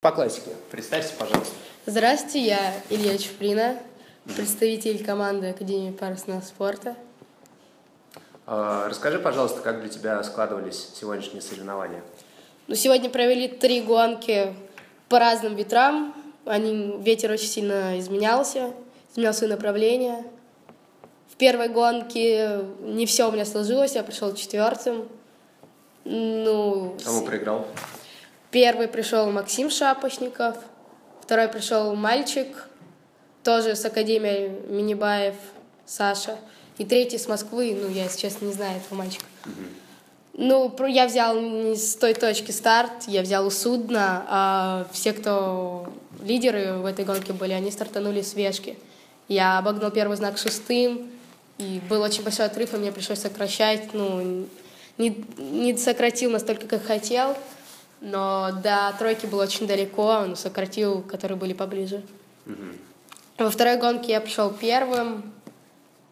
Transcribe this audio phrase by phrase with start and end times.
[0.00, 0.52] По классике.
[0.70, 1.52] Представься, пожалуйста.
[1.84, 3.78] Здравствуйте, я Илья Чуприна,
[4.34, 6.96] представитель команды Академии парусного спорта.
[8.46, 12.00] А, Расскажи, пожалуйста, как для тебя складывались сегодняшние соревнования?
[12.66, 14.54] Ну, сегодня провели три гонки
[15.10, 16.14] по разным ветрам.
[16.46, 18.72] Они, ветер очень сильно изменялся,
[19.12, 20.24] изменял свое направление.
[21.28, 25.06] В первой гонке не все у меня сложилось, я пришел четвертым.
[26.04, 27.66] Ну, Кому проиграл?
[28.50, 30.56] Первый пришел Максим Шапошников,
[31.22, 32.66] второй пришел мальчик,
[33.44, 35.36] тоже с Академии Минибаев,
[35.86, 36.36] Саша,
[36.76, 39.24] и третий с Москвы, ну, я, если честно, не знаю этого мальчика.
[40.32, 45.92] Ну, я взял не с той точки старт, я взял у судна, а все, кто
[46.20, 48.78] лидеры в этой гонке были, они стартанули с вешки.
[49.28, 51.08] Я обогнал первый знак шестым,
[51.58, 54.46] и был очень большой отрыв, и мне пришлось сокращать, ну,
[54.98, 57.36] не, не сократил настолько, как хотел,
[58.00, 62.02] но до тройки было очень далеко, но сократил, которые были поближе.
[63.38, 65.32] Во второй гонке я пришел первым.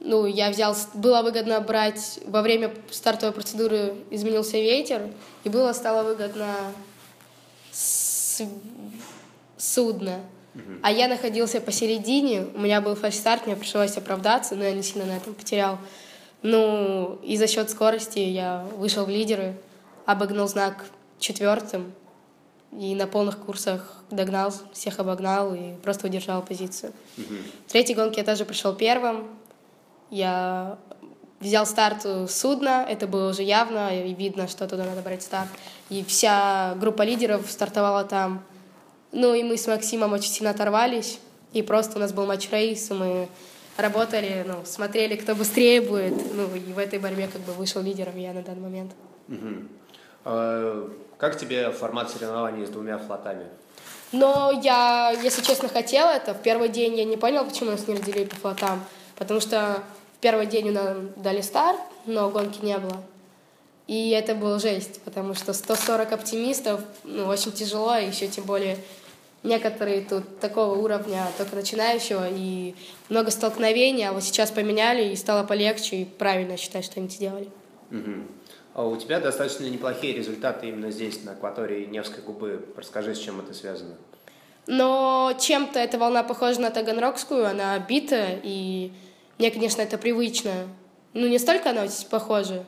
[0.00, 0.76] Ну, я взял...
[0.94, 2.18] Было выгодно брать...
[2.26, 5.08] Во время стартовой процедуры изменился ветер,
[5.44, 6.48] и было стало выгодно
[7.70, 8.42] с-
[9.56, 10.20] судно.
[10.82, 15.06] А я находился посередине, у меня был фальстарт, мне пришлось оправдаться, но я не сильно
[15.06, 15.78] на этом потерял.
[16.42, 19.54] Ну, и за счет скорости я вышел в лидеры,
[20.04, 20.84] обогнал знак
[21.22, 21.92] четвертым,
[22.72, 26.92] и на полных курсах догнал, всех обогнал и просто удержал позицию.
[27.66, 29.28] В третьей гонке я тоже пришел первым.
[30.10, 30.78] Я
[31.40, 35.48] взял старт судна, это было уже явно, и видно, что туда надо брать старт.
[35.90, 38.42] И вся группа лидеров стартовала там.
[39.12, 41.18] Ну и мы с Максимом очень сильно оторвались,
[41.52, 43.28] и просто у нас был матч-рейс, и мы
[43.76, 46.14] работали, ну, смотрели, кто быстрее будет.
[46.34, 48.92] Ну и в этой борьбе как бы вышел лидером я на данный момент.
[49.28, 49.68] Мгм.
[50.24, 50.90] А,
[51.22, 53.46] Как тебе формат соревнований с двумя флотами?
[54.10, 56.34] Но я, если честно, хотела это.
[56.34, 58.84] В первый день я не понял, почему нас не разделили по флотам.
[59.14, 59.84] Потому что
[60.16, 63.00] в первый день нам дали старт, но гонки не было.
[63.86, 68.76] И это был жесть, потому что 140 оптимистов, ну, очень тяжело, и еще тем более
[69.44, 72.74] некоторые тут такого уровня, только начинающего, и
[73.08, 77.48] много столкновений, а вот сейчас поменяли, и стало полегче, и правильно считаю, что они сделали.
[77.90, 78.26] Мгм.
[78.74, 82.64] А у тебя достаточно неплохие результаты именно здесь, на акватории Невской губы.
[82.76, 83.96] Расскажи, с чем это связано.
[84.66, 88.92] Но чем-то эта волна похожа на таганрогскую, она битая, и
[89.38, 90.68] мне, конечно, это привычно.
[91.14, 92.64] Ну, не столько она здесь похожа,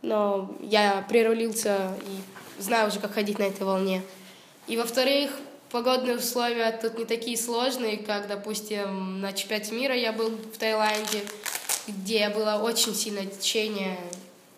[0.00, 4.02] но я прирулился и знаю уже, как ходить на этой волне.
[4.66, 5.30] И, во-вторых,
[5.70, 11.22] погодные условия тут не такие сложные, как, допустим, на чемпионате мира я был в Таиланде,
[11.86, 13.98] где было очень сильное течение,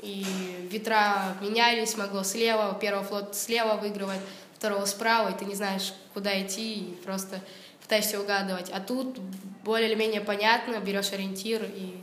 [0.05, 0.25] и
[0.71, 4.21] ветра менялись, могло слева, первый флот слева выигрывать,
[4.55, 7.41] второго справа, и ты не знаешь, куда идти, и просто
[7.83, 8.71] пытаешься угадывать.
[8.71, 9.19] А тут
[9.65, 11.97] более или менее понятно, берешь ориентир, и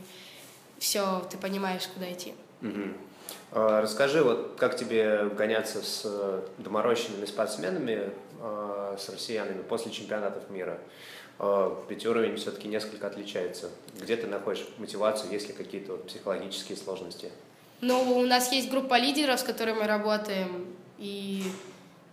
[0.78, 2.34] все, ты понимаешь, куда идти.
[3.52, 10.48] А, Расскажи, вот как тебе гоняться с э, доморощенными спортсменами, э, с россиянами после чемпионатов
[10.50, 10.78] мира?
[11.38, 13.70] Э, Ведь уровень все-таки несколько отличается.
[14.00, 17.30] Где ты находишь мотивацию, есть ли какие-то психологические сложности?
[17.82, 21.42] Ну, у нас есть группа лидеров, с которыми мы работаем, и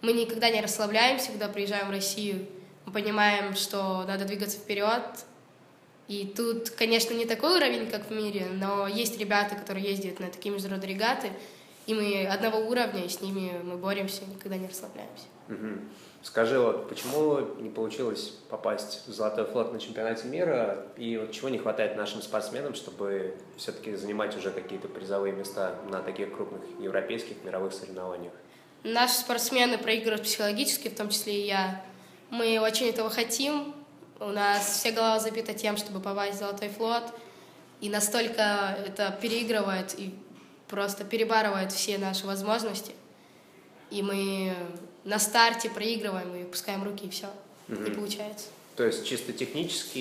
[0.02, 2.48] мы никогда не расслабляемся, когда приезжаем в Россию.
[2.88, 5.04] Мы понимаем, что надо двигаться вперед.
[6.08, 10.30] И тут, конечно, не такой уровень, как в мире, но есть ребята, которые ездят на
[10.30, 11.30] такие международные регаты,
[11.90, 15.26] и мы одного уровня, и с ними мы боремся, никогда не расслабляемся.
[15.48, 15.90] Мгм.
[16.22, 21.50] Скажи, вот почему не получилось попасть в Золотой флот на чемпионате мира, и вот чего
[21.50, 27.44] не хватает нашим спортсменам, чтобы все-таки занимать уже какие-то призовые места на таких крупных европейских
[27.44, 28.34] мировых соревнованиях?
[28.84, 31.84] Наши спортсмены проигрывают психологически, в том числе и я.
[32.30, 33.74] Мы очень этого хотим.
[34.20, 37.06] У нас вся голова забита тем, чтобы попасть в Золотой флот.
[37.82, 40.14] И настолько это переигрывает и
[40.70, 42.94] просто перебарывает все наши возможности.
[43.90, 44.56] И мы
[45.04, 47.28] на старте проигрываем и пускаем руки, и все.
[47.68, 48.48] Не получается.
[48.76, 49.98] То есть чисто технически...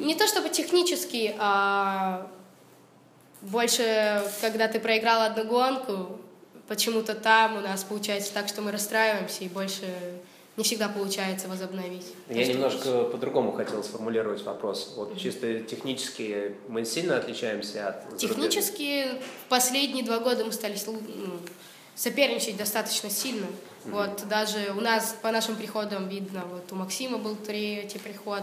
[0.00, 2.28] Не то чтобы технически, а
[3.42, 6.18] больше, когда ты проиграл одну гонку,
[6.66, 9.86] почему-то там у нас получается так, что мы расстраиваемся, и больше
[10.58, 12.04] не всегда получается возобновить.
[12.26, 14.92] то, Я что немножко по-другому хотел сформулировать вопрос.
[14.96, 18.02] Вот чисто технически мы сильно отличаемся от...
[18.20, 18.50] зарубежных?
[18.50, 19.04] Технически
[19.44, 20.98] в последние два года мы стали ну,
[21.94, 23.46] соперничать достаточно сильно.
[23.84, 28.42] Вот даже у нас по нашим приходам видно, вот у Максима был третий приход,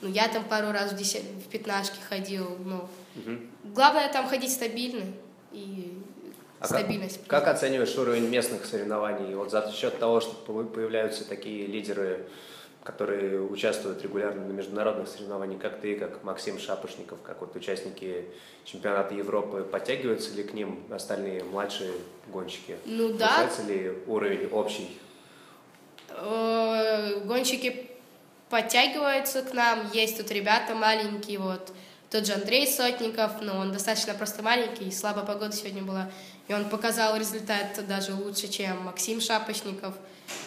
[0.00, 2.56] ну я там пару раз в, деся- в пятнашке ходил.
[2.64, 3.50] Ну, Мгм.
[3.74, 5.04] главное там ходить стабильно
[5.52, 5.92] и
[6.62, 7.20] А стабильность.
[7.26, 9.34] Как, как оцениваешь уровень местных соревнований?
[9.34, 12.26] Вот за счет того, что появляются такие лидеры,
[12.84, 18.26] которые участвуют регулярно на международных соревнованиях, как ты, как Максим Шапошников, как вот участники
[18.64, 21.92] чемпионата Европы, подтягиваются ли к ним остальные младшие
[22.28, 22.76] гонщики?
[22.84, 23.26] Ну да.
[23.26, 24.96] Повышается ли уровень общий?
[26.10, 27.90] Э, гонщики
[28.50, 31.72] подтягиваются к нам, есть тут ребята маленькие, вот
[32.12, 36.10] тот же Андрей Сотников, но он достаточно просто маленький, слабая погода сегодня была,
[36.46, 39.94] и он показал результат даже лучше, чем Максим Шапочников.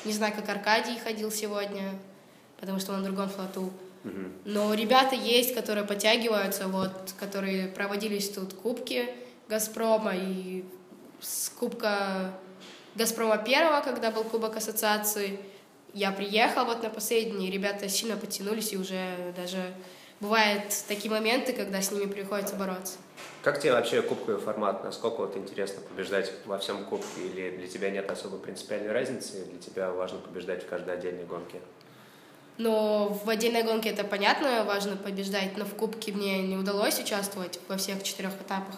[0.05, 1.97] Не знаю, как Аркадий ходил сегодня,
[2.59, 3.73] потому что он на другом флоту.
[4.45, 9.09] Но ребята есть, которые подтягиваются, вот, которые проводились тут кубки
[9.49, 10.63] Газпрома и
[11.19, 12.31] с кубка
[12.93, 15.39] Газпрома первого, когда был кубок ассоциации.
[15.95, 19.73] Я приехал вот на последний, ребята сильно подтянулись и уже даже
[20.19, 22.97] бывают такие моменты, когда с ними приходится бороться.
[23.43, 24.83] Как тебе вообще кубковый формат?
[24.83, 27.21] Насколько вот интересно побеждать во всем кубке?
[27.21, 29.45] Или для тебя нет особой принципиальной разницы?
[29.45, 31.59] Для тебя важно побеждать в каждой отдельной гонке?
[32.57, 37.59] Но в отдельной гонке это понятно, важно побеждать, но в кубке мне не удалось участвовать
[37.67, 38.75] во всех четырех этапах,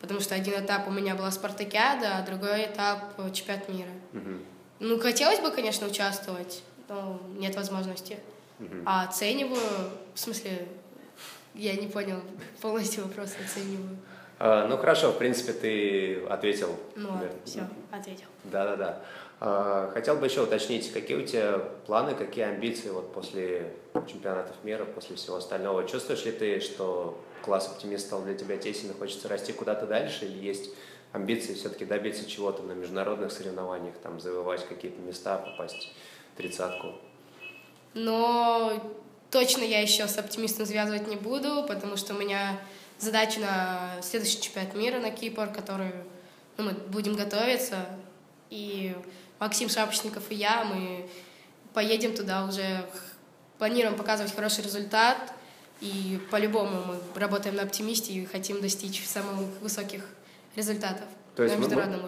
[0.00, 3.90] потому что один этап у меня была спартакиада, а другой этап чемпионат мира.
[4.12, 4.30] Угу.
[4.80, 8.18] Ну, хотелось бы, конечно, участвовать, но нет возможности.
[8.60, 8.82] Угу.
[8.84, 10.68] А оцениваю, в смысле,
[11.54, 12.20] я не понял
[12.60, 13.96] полностью вопрос, оцениваю.
[14.38, 16.76] А, ну хорошо, в принципе, ты ответил.
[16.94, 17.60] Ну, ладно, все,
[17.90, 18.26] ответил.
[18.44, 19.02] Да-да-да.
[19.40, 23.74] А, хотел бы еще уточнить, какие у тебя планы, какие амбиции вот после
[24.06, 25.86] чемпионатов мира, после всего остального?
[25.86, 30.26] Чувствуешь ли ты, что класс оптимист стал для тебя тесен и хочется расти куда-то дальше,
[30.26, 30.70] или есть
[31.12, 35.92] амбиции все-таки добиться чего-то на международных соревнованиях, там, завоевать какие-то места, попасть
[36.34, 36.94] в тридцатку?
[37.98, 38.80] Но
[39.32, 42.60] точно я еще с оптимистом связывать не буду, потому что у меня
[42.98, 45.90] задача на следующий чемпионат мира на Кипр, который
[46.56, 47.86] ну, мы будем готовиться.
[48.50, 48.94] И
[49.40, 51.08] Максим Шапочников и я, мы
[51.74, 52.88] поедем туда уже,
[53.58, 55.32] планируем показывать хороший результат,
[55.80, 60.04] и по-любому мы работаем на оптимисте и хотим достичь самых высоких
[60.56, 61.06] результатов.
[61.36, 61.56] То есть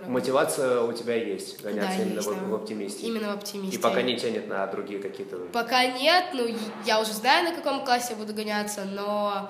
[0.09, 2.47] мотивация у тебя есть гоняться да, именно есть, в, да.
[2.47, 3.07] в оптимисте.
[3.07, 3.77] Именно в оптимисте.
[3.77, 5.37] И пока не тянет на другие какие-то.
[5.53, 6.49] Пока нет, ну
[6.85, 9.49] я уже знаю, на каком классе буду гоняться, но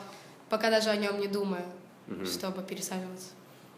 [0.51, 1.63] пока даже о нем не думаю,
[2.09, 2.27] угу.
[2.27, 3.29] чтобы пересаживаться.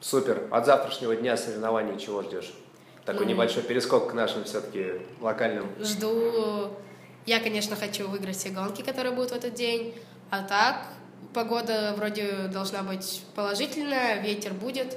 [0.00, 0.48] Супер.
[0.50, 2.52] От завтрашнего дня соревнований чего ждешь?
[3.04, 5.66] Такой ну, небольшой перескок к нашим все-таки локальным.
[5.78, 6.72] Жду.
[7.26, 9.94] Я, конечно, хочу выиграть все гонки, которые будут в этот день.
[10.30, 10.88] А так,
[11.32, 14.96] погода вроде должна быть положительная, ветер будет.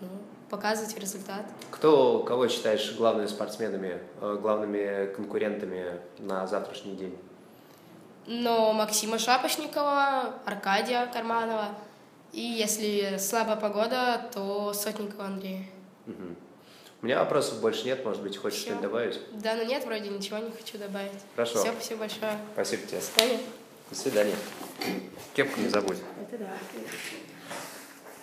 [0.00, 0.08] Ну,
[0.50, 1.44] показывать результат.
[1.70, 7.18] Кто, кого считаешь главными спортсменами, э, главными конкурентами на завтрашний день?
[8.26, 11.68] Но Максима Шапошникова, Аркадия Карманова.
[12.32, 15.66] И если слабая погода, то Сотникова Андрея.
[16.06, 16.34] Угу.
[17.02, 19.20] У меня вопросов больше нет, может быть, хочешь что-нибудь добавить?
[19.32, 21.12] Да, но нет, вроде ничего не хочу добавить.
[21.36, 21.58] Хорошо.
[21.58, 22.38] Все, спасибо большое.
[22.54, 22.98] Спасибо тебе.
[22.98, 23.40] До свидания.
[23.90, 24.36] До свидания.
[25.34, 25.98] Кепку не забудь.
[26.20, 26.56] Это да.